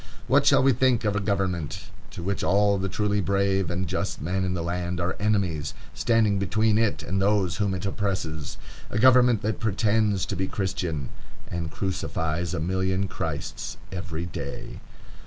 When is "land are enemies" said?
4.63-5.75